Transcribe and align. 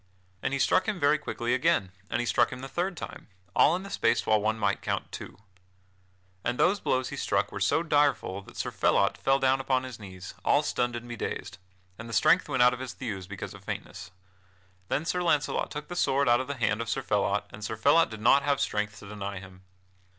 And 0.41 0.51
he 0.51 0.57
struck 0.57 0.87
him 0.87 0.99
very 0.99 1.19
quickly 1.19 1.53
again, 1.53 1.91
and 2.09 2.19
he 2.19 2.25
struck 2.25 2.51
him 2.51 2.61
the 2.61 2.67
third 2.67 2.97
time, 2.97 3.27
all 3.55 3.75
in 3.75 3.83
the 3.83 3.89
space 3.91 4.25
whilst 4.25 4.41
one 4.41 4.57
might 4.57 4.81
count 4.81 5.11
two. 5.11 5.37
And 6.43 6.57
those 6.57 6.79
blows 6.79 7.09
he 7.09 7.15
struck 7.15 7.51
were 7.51 7.59
so 7.59 7.83
direful 7.83 8.41
that 8.41 8.57
Sir 8.57 8.71
Phelot 8.71 9.15
fell 9.15 9.37
down 9.37 9.61
upon 9.61 9.83
his 9.83 9.99
knees, 9.99 10.33
all 10.43 10.63
stunned 10.63 10.95
and 10.95 11.07
bedazed, 11.07 11.59
and 11.99 12.09
the 12.09 12.13
strength 12.13 12.49
went 12.49 12.63
out 12.63 12.73
of 12.73 12.79
his 12.79 12.93
thews 12.93 13.27
because 13.27 13.53
of 13.53 13.63
faintness. 13.63 14.09
Then 14.87 15.05
Sir 15.05 15.21
Launcelot 15.21 15.69
took 15.69 15.87
the 15.87 15.95
sword 15.95 16.27
out 16.27 16.39
of 16.39 16.47
the 16.47 16.55
hand 16.57 16.81
of 16.81 16.89
Sir 16.89 17.03
Phelot 17.03 17.45
and 17.51 17.63
Sir 17.63 17.77
Phelot 17.77 18.09
did 18.09 18.21
not 18.21 18.41
have 18.41 18.59
strength 18.59 18.97
to 19.01 19.07
deny 19.07 19.37
him. 19.37 19.61